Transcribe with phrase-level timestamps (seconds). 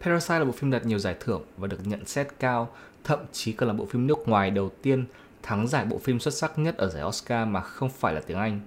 [0.00, 2.68] Parasite là bộ phim đạt nhiều giải thưởng và được nhận xét cao,
[3.04, 5.04] thậm chí còn là bộ phim nước ngoài đầu tiên
[5.42, 8.38] thắng giải bộ phim xuất sắc nhất ở giải Oscar mà không phải là tiếng
[8.38, 8.60] Anh.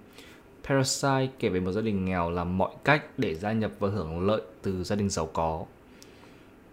[0.64, 4.28] Parasite kể về một gia đình nghèo làm mọi cách để gia nhập và hưởng
[4.28, 5.66] lợi từ gia đình giàu có.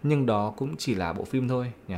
[0.03, 1.95] Nhưng đó cũng chỉ là bộ phim thôi nhỉ.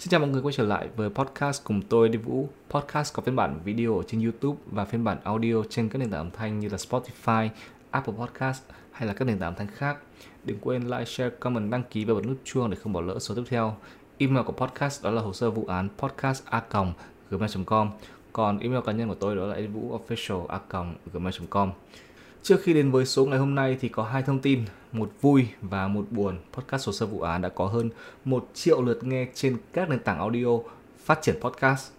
[0.00, 2.48] Xin chào mọi người quay trở lại với podcast cùng tôi Đi Vũ.
[2.70, 6.20] Podcast có phiên bản video trên YouTube và phiên bản audio trên các nền tảng
[6.20, 7.48] âm thanh như là Spotify,
[7.90, 9.98] Apple Podcast hay là các nền tảng âm thanh khác.
[10.44, 13.18] Đừng quên like, share, comment, đăng ký và bật nút chuông để không bỏ lỡ
[13.18, 13.76] số tiếp theo.
[14.18, 16.62] Email của podcast đó là hồ sơ vụ án podcast a
[17.30, 17.90] gmail.com
[18.32, 20.58] còn email cá nhân của tôi đó là edvuofficial a
[21.12, 21.72] gmail.com
[22.42, 25.48] Trước khi đến với số ngày hôm nay thì có hai thông tin, một vui
[25.62, 26.38] và một buồn.
[26.52, 27.90] Podcast hồ sơ vụ án đã có hơn
[28.24, 30.58] 1 triệu lượt nghe trên các nền tảng audio
[31.04, 31.90] phát triển podcast.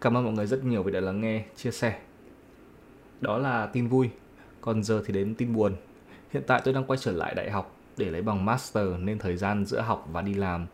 [0.00, 1.98] Cảm ơn mọi người rất nhiều vì đã lắng nghe, chia sẻ.
[3.20, 4.10] Đó là tin vui.
[4.60, 5.76] Còn giờ thì đến tin buồn.
[6.30, 9.36] Hiện tại tôi đang quay trở lại đại học để lấy bằng master nên thời
[9.36, 10.66] gian giữa học và đi làm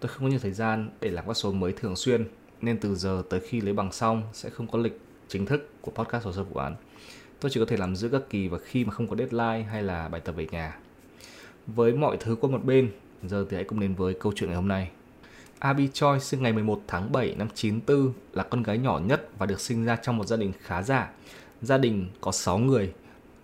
[0.00, 2.24] tôi không có nhiều thời gian để làm các số mới thường xuyên
[2.60, 5.90] nên từ giờ tới khi lấy bằng xong sẽ không có lịch chính thức của
[5.90, 6.74] podcast hồ sơ vụ án
[7.40, 9.82] tôi chỉ có thể làm giữa các kỳ và khi mà không có deadline hay
[9.82, 10.78] là bài tập về nhà
[11.66, 12.90] với mọi thứ qua một bên
[13.22, 14.90] giờ thì hãy cùng đến với câu chuyện ngày hôm nay
[15.58, 19.46] Abby Choi sinh ngày 11 tháng 7 năm 94 là con gái nhỏ nhất và
[19.46, 21.10] được sinh ra trong một gia đình khá giả.
[21.62, 22.92] Gia đình có 6 người,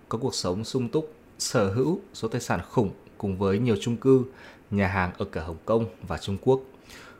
[0.08, 3.96] có cuộc sống sung túc, sở hữu số tài sản khủng cùng với nhiều chung
[3.96, 4.24] cư,
[4.70, 6.60] nhà hàng ở cả Hồng Kông và Trung Quốc.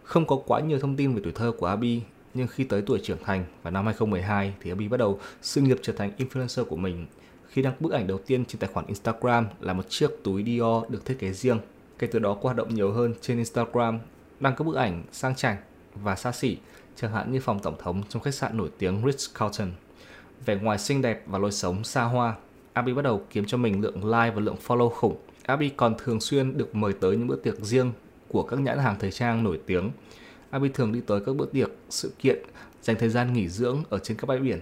[0.03, 2.01] Không có quá nhiều thông tin về tuổi thơ của Abby
[2.35, 5.79] nhưng khi tới tuổi trưởng thành vào năm 2012 thì Abby bắt đầu sự nghiệp
[5.83, 7.07] trở thành influencer của mình
[7.55, 10.85] khi đăng bức ảnh đầu tiên trên tài khoản Instagram là một chiếc túi Dior
[10.89, 11.59] được thiết kế riêng.
[11.99, 13.99] Kể từ đó cô hoạt động nhiều hơn trên Instagram,
[14.41, 15.57] đăng các bức ảnh sang chảnh
[15.95, 16.57] và xa xỉ,
[16.97, 19.71] chẳng hạn như phòng tổng thống trong khách sạn nổi tiếng Ritz-Carlton.
[20.47, 22.35] Vẻ ngoài xinh đẹp và lối sống xa hoa,
[22.73, 25.17] Abby bắt đầu kiếm cho mình lượng like và lượng follow khủng.
[25.43, 27.93] Abby còn thường xuyên được mời tới những bữa tiệc riêng
[28.29, 29.91] của các nhãn hàng thời trang nổi tiếng
[30.55, 32.39] Abi thường đi tới các bữa tiệc, sự kiện,
[32.83, 34.61] dành thời gian nghỉ dưỡng ở trên các bãi biển,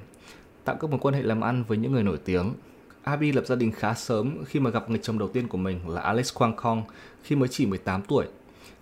[0.65, 2.55] tạo các mối quan hệ làm ăn với những người nổi tiếng.
[3.03, 5.89] Abi lập gia đình khá sớm khi mà gặp người chồng đầu tiên của mình
[5.89, 6.83] là Alex Quang Kong
[7.23, 8.27] khi mới chỉ 18 tuổi.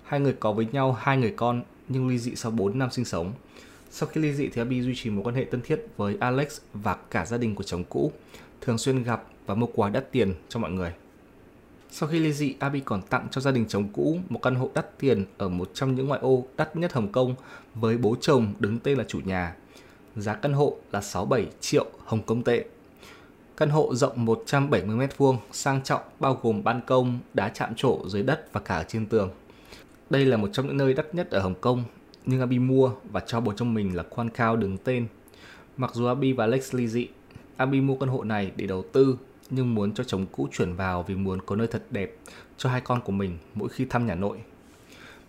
[0.04, 3.04] Hai người có với nhau hai người con nhưng ly dị sau 4 năm sinh
[3.04, 3.32] sống.
[3.90, 6.60] Sau khi ly dị thì Abi duy trì mối quan hệ thân thiết với Alex
[6.74, 8.12] và cả gia đình của chồng cũ,
[8.60, 10.92] thường xuyên gặp và mua quà đắt tiền cho mọi người.
[11.92, 14.70] Sau khi ly dị, Abi còn tặng cho gia đình chồng cũ một căn hộ
[14.74, 17.34] đắt tiền ở một trong những ngoại ô đắt nhất Hồng Kông
[17.74, 19.56] với bố chồng đứng tên là chủ nhà.
[20.16, 22.64] Giá căn hộ là 67 triệu Hồng Kông tệ.
[23.56, 28.22] Căn hộ rộng 170 m2, sang trọng bao gồm ban công, đá chạm trổ dưới
[28.22, 29.30] đất và cả ở trên tường.
[30.10, 31.84] Đây là một trong những nơi đắt nhất ở Hồng Kông,
[32.26, 35.06] nhưng Abi mua và cho bố chồng mình là Quan Cao đứng tên.
[35.76, 37.08] Mặc dù Abi và Lex ly dị,
[37.56, 39.16] Abi mua căn hộ này để đầu tư
[39.50, 42.16] nhưng muốn cho chồng cũ chuyển vào vì muốn có nơi thật đẹp
[42.58, 44.38] cho hai con của mình mỗi khi thăm nhà nội.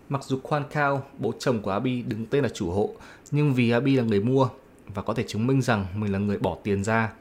[0.09, 2.95] Mặc dù Kwan Cao, bố chồng của Abi đứng tên là chủ hộ,
[3.31, 4.49] nhưng vì Abi là người mua
[4.87, 7.13] và có thể chứng minh rằng mình là người bỏ tiền ra,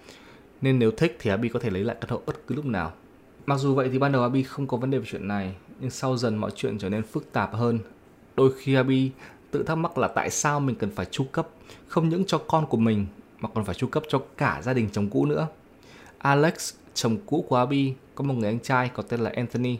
[0.62, 2.92] nên nếu thích thì Abi có thể lấy lại căn hộ bất cứ lúc nào.
[3.46, 5.90] Mặc dù vậy thì ban đầu Abi không có vấn đề về chuyện này, nhưng
[5.90, 7.78] sau dần mọi chuyện trở nên phức tạp hơn.
[8.36, 9.10] Đôi khi Abi
[9.50, 11.48] tự thắc mắc là tại sao mình cần phải chu cấp
[11.88, 13.06] không những cho con của mình
[13.38, 15.48] mà còn phải chu cấp cho cả gia đình chồng cũ nữa.
[16.18, 19.78] Alex chồng cũ của Abby có một người anh trai có tên là Anthony.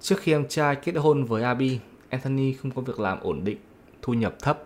[0.00, 1.78] Trước khi em trai kết hôn với Abby,
[2.08, 3.58] Anthony không có việc làm ổn định,
[4.02, 4.62] thu nhập thấp.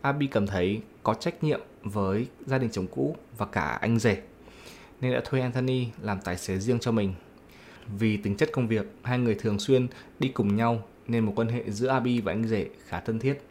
[0.00, 4.22] Abby cảm thấy có trách nhiệm với gia đình chồng cũ và cả anh rể,
[5.00, 7.14] nên đã thuê Anthony làm tài xế riêng cho mình.
[7.98, 9.86] Vì tính chất công việc, hai người thường xuyên
[10.18, 13.42] đi cùng nhau nên một quan hệ giữa Abby và anh rể khá thân thiết.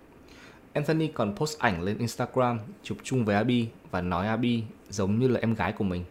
[0.73, 5.27] Anthony còn post ảnh lên Instagram chụp chung với Abby và nói Abby giống như
[5.27, 6.03] là em gái của mình.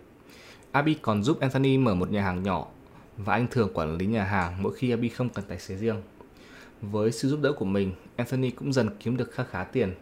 [0.72, 2.66] Abby còn giúp Anthony mở một nhà hàng nhỏ
[3.16, 6.02] và anh thường quản lý nhà hàng mỗi khi Abby không cần tài xế riêng.
[6.82, 9.94] Với sự giúp đỡ của mình, Anthony cũng dần kiếm được khá khá tiền.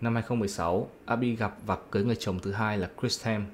[0.00, 3.46] Năm 2016, Abby gặp và cưới người chồng thứ hai là Chris Tham.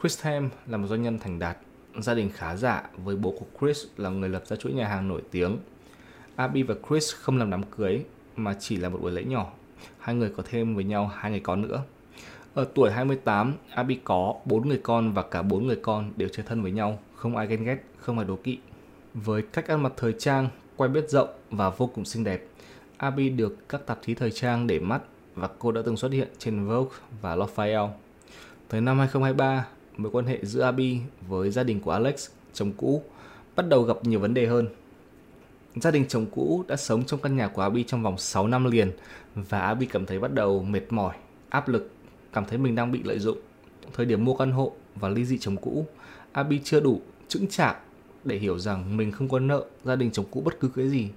[0.00, 1.58] Chris Tham là một doanh nhân thành đạt,
[1.98, 5.08] gia đình khá giả với bố của Chris là người lập ra chuỗi nhà hàng
[5.08, 5.58] nổi tiếng.
[6.36, 8.04] Abby và Chris không làm đám cưới
[8.36, 9.52] mà chỉ là một buổi lễ nhỏ.
[9.98, 11.82] Hai người có thêm với nhau hai người con nữa.
[12.54, 16.46] Ở tuổi 28, Abi có 4 người con và cả 4 người con đều chơi
[16.48, 18.58] thân với nhau, không ai ghen ghét, không ai đố kỵ.
[19.14, 22.46] Với cách ăn mặc thời trang, quen biết rộng và vô cùng xinh đẹp.
[22.96, 25.02] Abby được các tạp chí thời trang để mắt
[25.34, 27.88] và cô đã từng xuất hiện trên Vogue và Lafayette.
[28.68, 29.66] Tới năm 2023,
[29.96, 33.02] mối quan hệ giữa Abby với gia đình của Alex, chồng cũ,
[33.56, 34.68] bắt đầu gặp nhiều vấn đề hơn.
[35.74, 38.70] Gia đình chồng cũ đã sống trong căn nhà của Abby trong vòng 6 năm
[38.70, 38.90] liền
[39.34, 41.14] và Abby cảm thấy bắt đầu mệt mỏi,
[41.48, 41.90] áp lực,
[42.32, 43.38] cảm thấy mình đang bị lợi dụng.
[43.92, 45.86] Thời điểm mua căn hộ và ly dị chồng cũ,
[46.32, 47.76] Abby chưa đủ chững chạc
[48.24, 51.08] để hiểu rằng mình không có nợ gia đình chồng cũ bất cứ cái gì.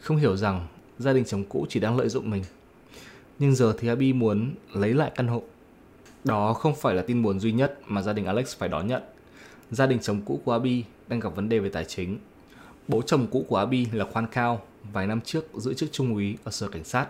[0.00, 0.66] Không hiểu rằng
[0.98, 2.44] gia đình chồng cũ chỉ đang lợi dụng mình.
[3.38, 5.42] Nhưng giờ thì Abby muốn lấy lại căn hộ.
[6.24, 9.02] Đó không phải là tin buồn duy nhất mà gia đình Alex phải đón nhận.
[9.70, 12.18] Gia đình chồng cũ của Abby đang gặp vấn đề về tài chính.
[12.88, 14.62] Bố chồng cũ của Abby là Khoan Cao,
[14.92, 17.06] vài năm trước giữ chức trung úy ở sở cảnh sát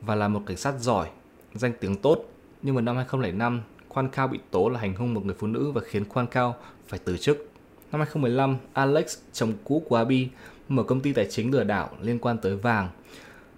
[0.00, 1.08] và là một cảnh sát giỏi,
[1.54, 2.24] danh tiếng tốt.
[2.62, 5.70] Nhưng mà năm 2005, Quan Cao bị tố là hành hung một người phụ nữ
[5.70, 6.56] và khiến Quan Cao
[6.88, 7.50] phải từ chức.
[7.92, 10.28] Năm 2015, Alex, chồng cũ của Abby,
[10.68, 12.88] mở công ty tài chính lừa đảo liên quan tới vàng.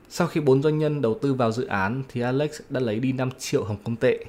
[0.08, 3.12] Sau khi bốn doanh nhân đầu tư vào dự án thì Alex đã lấy đi
[3.12, 4.25] 5 triệu Hồng Kông tệ.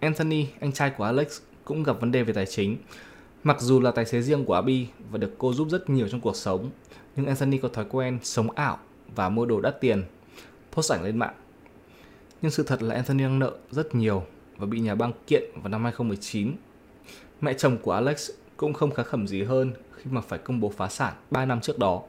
[0.00, 2.76] Anthony, anh trai của Alex, cũng gặp vấn đề về tài chính.
[3.44, 6.20] Mặc dù là tài xế riêng của Abby và được cô giúp rất nhiều trong
[6.20, 6.70] cuộc sống,
[7.16, 8.78] nhưng Anthony có thói quen sống ảo
[9.14, 10.04] và mua đồ đắt tiền,
[10.72, 11.34] post ảnh lên mạng.
[12.42, 14.22] Nhưng sự thật là Anthony đang nợ rất nhiều
[14.56, 16.52] và bị nhà băng kiện vào năm 2019.
[17.40, 20.72] Mẹ chồng của Alex cũng không khá khẩm gì hơn khi mà phải công bố
[20.76, 22.02] phá sản 3 năm trước đó.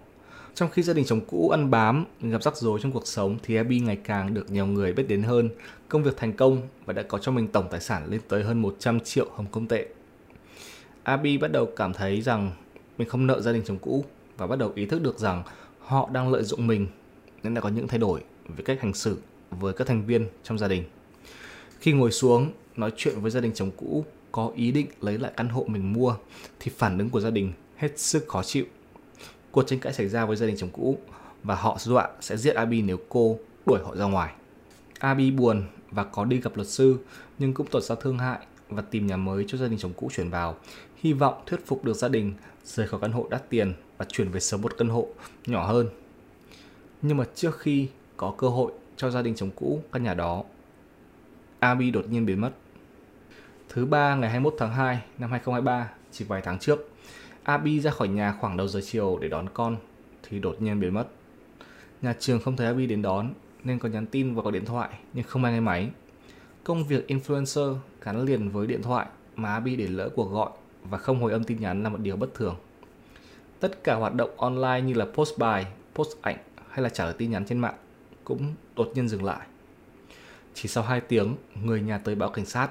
[0.55, 3.55] Trong khi gia đình chồng cũ ăn bám, gặp rắc rối trong cuộc sống thì
[3.55, 5.49] Abby ngày càng được nhiều người biết đến hơn,
[5.89, 8.61] công việc thành công và đã có cho mình tổng tài sản lên tới hơn
[8.61, 9.87] 100 triệu Hồng Kông tệ.
[11.03, 12.51] Abby bắt đầu cảm thấy rằng
[12.97, 14.05] mình không nợ gia đình chồng cũ
[14.37, 15.43] và bắt đầu ý thức được rằng
[15.79, 16.87] họ đang lợi dụng mình
[17.43, 19.17] nên đã có những thay đổi về cách hành xử
[19.51, 20.83] với các thành viên trong gia đình.
[21.79, 25.31] Khi ngồi xuống nói chuyện với gia đình chồng cũ có ý định lấy lại
[25.37, 26.15] căn hộ mình mua
[26.59, 28.65] thì phản ứng của gia đình hết sức khó chịu.
[29.51, 30.97] Cuộc tranh cãi xảy ra với gia đình chồng cũ
[31.43, 34.33] và họ dọa sẽ giết Abby nếu cô đuổi họ ra ngoài.
[34.99, 36.97] Abby buồn và có đi gặp luật sư
[37.39, 38.39] nhưng cũng tỏ ra thương hại
[38.69, 40.57] và tìm nhà mới cho gia đình chồng cũ chuyển vào,
[40.95, 42.33] hy vọng thuyết phục được gia đình
[42.65, 45.07] rời khỏi căn hộ đắt tiền và chuyển về sớm một căn hộ
[45.45, 45.89] nhỏ hơn.
[47.01, 47.87] Nhưng mà trước khi
[48.17, 48.71] có cơ hội
[49.01, 50.43] cho gia đình chồng cũ căn nhà đó,
[51.59, 52.51] Abby đột nhiên biến mất.
[53.69, 56.89] Thứ ba ngày 21 tháng 2 năm 2023, chỉ vài tháng trước,
[57.43, 59.77] Abby ra khỏi nhà khoảng đầu giờ chiều để đón con
[60.23, 61.07] thì đột nhiên biến mất.
[62.01, 63.33] Nhà trường không thấy Abby đến đón
[63.63, 65.89] nên có nhắn tin và gọi điện thoại nhưng không ai nghe máy.
[66.63, 69.05] Công việc influencer gắn liền với điện thoại
[69.35, 70.49] mà Abby để lỡ cuộc gọi
[70.83, 72.55] và không hồi âm tin nhắn là một điều bất thường.
[73.59, 75.65] Tất cả hoạt động online như là post bài,
[75.95, 76.37] post ảnh
[76.69, 77.75] hay là trả lời tin nhắn trên mạng
[78.23, 79.47] cũng đột nhiên dừng lại.
[80.53, 82.69] Chỉ sau 2 tiếng, người nhà tới báo cảnh sát.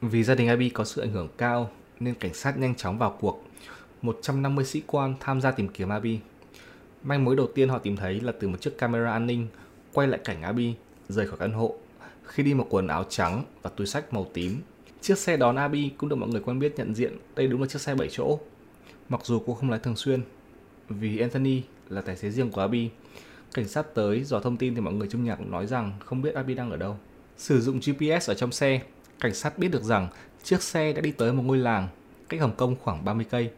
[0.00, 1.70] Vì gia đình Abby có sự ảnh hưởng cao
[2.00, 3.44] nên cảnh sát nhanh chóng vào cuộc.
[4.02, 6.18] 150 sĩ quan tham gia tìm kiếm Abby.
[7.02, 9.46] Manh mối đầu tiên họ tìm thấy là từ một chiếc camera an ninh
[9.92, 10.74] quay lại cảnh Abby
[11.08, 11.74] rời khỏi căn hộ
[12.24, 14.60] khi đi một quần áo trắng và túi sách màu tím.
[15.00, 17.68] Chiếc xe đón Abby cũng được mọi người quen biết nhận diện đây đúng là
[17.68, 18.38] chiếc xe 7 chỗ.
[19.08, 20.22] Mặc dù cô không lái thường xuyên,
[20.88, 22.90] vì Anthony là tài xế riêng của Abby.
[23.56, 26.22] Cảnh sát tới dò thông tin thì mọi người trong nhà cũng nói rằng không
[26.22, 26.96] biết Abby đang ở đâu.
[27.36, 28.80] Sử dụng GPS ở trong xe,
[29.20, 30.08] cảnh sát biết được rằng
[30.42, 31.88] chiếc xe đã đi tới một ngôi làng
[32.28, 33.50] cách Hồng Kông khoảng 30 cây.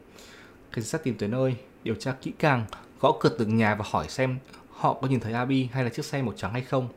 [0.72, 2.64] Cảnh sát tìm tới nơi, điều tra kỹ càng,
[3.00, 4.38] gõ cửa từng nhà và hỏi xem
[4.70, 6.88] họ có nhìn thấy Abby hay là chiếc xe màu trắng hay không.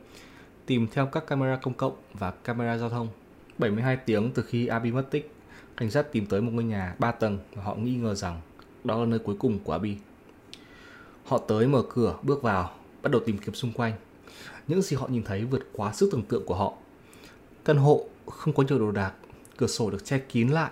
[0.66, 3.08] Tìm theo các camera công cộng và camera giao thông.
[3.58, 5.34] 72 tiếng từ khi Abby mất tích,
[5.76, 8.40] cảnh sát tìm tới một ngôi nhà 3 tầng và họ nghi ngờ rằng
[8.84, 9.96] đó là nơi cuối cùng của Abby.
[11.24, 12.70] Họ tới mở cửa, bước vào,
[13.02, 13.92] bắt đầu tìm kiếm xung quanh.
[14.68, 16.74] Những gì họ nhìn thấy vượt quá sức tưởng tượng của họ.
[17.64, 19.12] Căn hộ không có nhiều đồ đạc,
[19.56, 20.70] cửa sổ được che kín lại.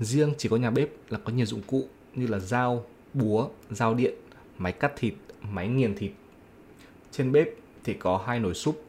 [0.00, 3.94] Riêng chỉ có nhà bếp là có nhiều dụng cụ như là dao, búa, dao
[3.94, 4.14] điện,
[4.58, 6.10] máy cắt thịt, máy nghiền thịt.
[7.12, 7.48] Trên bếp
[7.84, 8.84] thì có hai nồi súp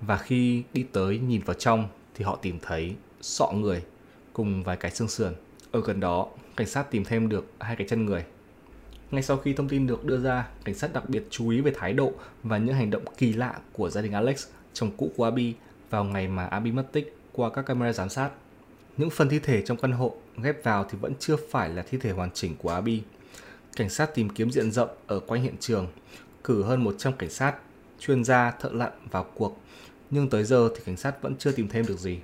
[0.00, 3.82] và khi đi tới nhìn vào trong thì họ tìm thấy sọ người
[4.32, 5.34] cùng vài cái xương sườn.
[5.70, 8.24] Ở gần đó, cảnh sát tìm thêm được hai cái chân người.
[9.10, 11.72] Ngay sau khi thông tin được đưa ra, cảnh sát đặc biệt chú ý về
[11.76, 12.12] thái độ
[12.42, 15.54] và những hành động kỳ lạ của gia đình Alex, chồng cũ của Abby
[15.90, 18.30] vào ngày mà Abby mất tích qua các camera giám sát.
[18.96, 21.98] Những phần thi thể trong căn hộ ghép vào thì vẫn chưa phải là thi
[21.98, 23.02] thể hoàn chỉnh của Abby.
[23.76, 25.88] Cảnh sát tìm kiếm diện rộng ở quanh hiện trường,
[26.44, 27.54] cử hơn 100 cảnh sát,
[27.98, 29.60] chuyên gia, thợ lặn vào cuộc,
[30.10, 32.18] nhưng tới giờ thì cảnh sát vẫn chưa tìm thêm được gì.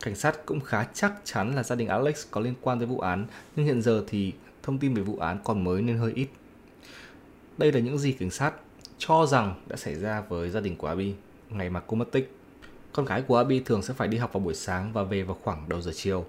[0.00, 2.98] Cảnh sát cũng khá chắc chắn là gia đình Alex có liên quan tới vụ
[2.98, 3.26] án,
[3.56, 4.32] nhưng hiện giờ thì
[4.66, 6.28] thông tin về vụ án còn mới nên hơi ít.
[7.58, 8.52] Đây là những gì cảnh sát
[8.98, 11.14] cho rằng đã xảy ra với gia đình của Abby
[11.50, 12.32] ngày mà cô mất tích.
[12.92, 15.36] Con gái của Abby thường sẽ phải đi học vào buổi sáng và về vào
[15.42, 16.24] khoảng đầu giờ chiều.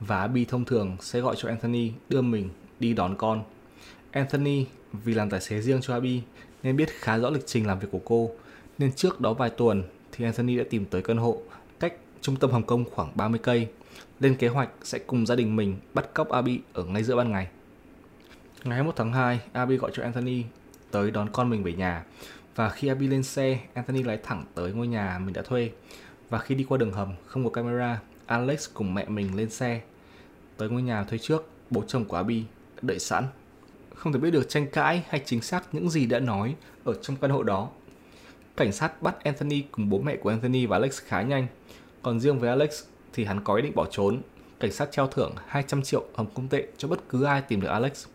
[0.00, 2.48] Và Abby thông thường sẽ gọi cho Anthony đưa mình
[2.80, 3.42] đi đón con.
[4.10, 6.22] Anthony vì làm tài xế riêng cho Abby
[6.62, 8.30] nên biết khá rõ lịch trình làm việc của cô,
[8.78, 9.82] nên trước đó vài tuần
[10.12, 11.38] thì Anthony đã tìm tới căn hộ
[11.80, 13.68] cách trung tâm Hồng Kông khoảng 30 cây,
[14.20, 17.32] lên kế hoạch sẽ cùng gia đình mình bắt cóc Abby ở ngay giữa ban
[17.32, 17.48] ngày.
[18.64, 20.44] Ngày 21 tháng 2, Abby gọi cho Anthony
[20.90, 22.04] tới đón con mình về nhà
[22.56, 25.70] và khi Abby lên xe, Anthony lái thẳng tới ngôi nhà mình đã thuê.
[26.28, 29.80] Và khi đi qua đường hầm không có camera, Alex cùng mẹ mình lên xe
[30.56, 32.44] tới ngôi nhà thuê trước, bố chồng của Abby
[32.76, 33.24] đã đợi sẵn.
[33.94, 37.16] Không thể biết được tranh cãi hay chính xác những gì đã nói ở trong
[37.16, 37.68] căn hộ đó.
[38.56, 41.46] Cảnh sát bắt Anthony cùng bố mẹ của Anthony và Alex khá nhanh.
[42.02, 44.20] Còn riêng với Alex thì hắn có ý định bỏ trốn.
[44.60, 47.68] Cảnh sát treo thưởng 200 triệu hồng công tệ cho bất cứ ai tìm được
[47.68, 48.06] Alex.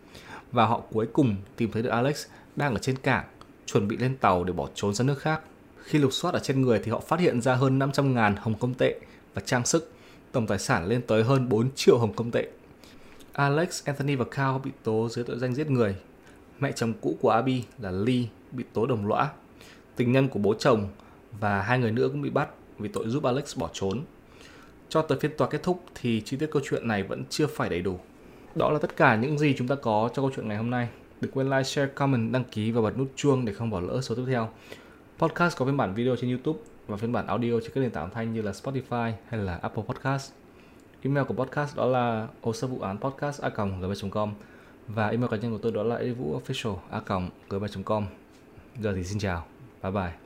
[0.51, 2.25] Và họ cuối cùng tìm thấy được Alex
[2.55, 3.25] đang ở trên cảng,
[3.65, 5.41] chuẩn bị lên tàu để bỏ trốn ra nước khác.
[5.83, 8.55] Khi lục soát ở trên người thì họ phát hiện ra hơn 500 ngàn hồng
[8.59, 8.99] công tệ
[9.33, 9.91] và trang sức,
[10.31, 12.49] tổng tài sản lên tới hơn 4 triệu hồng công tệ.
[13.33, 15.95] Alex, Anthony và Cao bị tố dưới tội danh giết người.
[16.59, 19.29] Mẹ chồng cũ của Abby là Lee bị tố đồng lõa.
[19.95, 20.89] Tình nhân của bố chồng
[21.39, 22.49] và hai người nữa cũng bị bắt
[22.79, 24.01] vì tội giúp Alex bỏ trốn.
[24.89, 27.69] Cho tới phiên tòa kết thúc thì chi tiết câu chuyện này vẫn chưa phải
[27.69, 27.99] đầy đủ.
[28.55, 30.89] Đó là tất cả những gì chúng ta có cho câu chuyện ngày hôm nay.
[31.21, 34.01] Đừng quên like, share, comment, đăng ký và bật nút chuông để không bỏ lỡ
[34.01, 34.50] số tiếp theo.
[35.17, 38.03] Podcast có phiên bản video trên YouTube và phiên bản audio trên các nền tảng
[38.03, 40.31] âm thanh như là Spotify hay là Apple Podcast.
[41.01, 44.33] Email của podcast đó là hồ sơ vụ án podcast a gmail.com
[44.88, 47.01] và email cá nhân của tôi đó là edvuofficial a
[47.50, 48.05] gmail.com.
[48.79, 49.45] Giờ thì xin chào.
[49.83, 50.25] Bye bye.